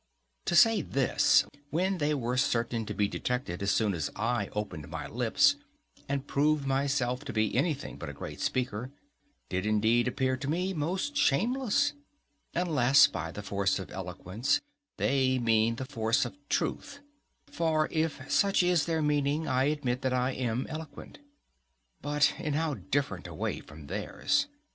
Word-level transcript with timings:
To 0.45 0.55
say 0.55 0.81
this, 0.81 1.45
when 1.69 1.99
they 1.99 2.15
were 2.15 2.35
certain 2.35 2.87
to 2.87 2.93
be 2.95 3.07
detected 3.07 3.61
as 3.61 3.69
soon 3.69 3.93
as 3.93 4.09
I 4.15 4.47
opened 4.53 4.89
my 4.89 5.05
lips 5.05 5.57
and 6.09 6.25
proved 6.25 6.65
myself 6.65 7.23
to 7.25 7.31
be 7.31 7.55
anything 7.55 7.97
but 7.99 8.09
a 8.09 8.13
great 8.13 8.41
speaker, 8.41 8.89
did 9.47 9.63
indeed 9.63 10.07
appear 10.07 10.37
to 10.37 10.47
me 10.49 10.73
most 10.73 11.15
shameless—unless 11.15 13.05
by 13.13 13.31
the 13.31 13.43
force 13.43 13.77
of 13.77 13.91
eloquence 13.91 14.59
they 14.97 15.37
mean 15.37 15.75
the 15.75 15.85
force 15.85 16.25
of 16.25 16.35
truth; 16.49 16.99
for 17.45 17.87
if 17.91 18.21
such 18.27 18.63
is 18.63 18.87
their 18.87 19.03
meaning, 19.03 19.47
I 19.47 19.65
admit 19.65 20.01
that 20.01 20.13
I 20.13 20.31
am 20.31 20.65
eloquent. 20.67 21.19
But 22.01 22.33
in 22.39 22.53
how 22.55 22.73
different 22.73 23.27
a 23.27 23.35
way 23.35 23.59
from 23.59 23.85
theirs! 23.85 24.47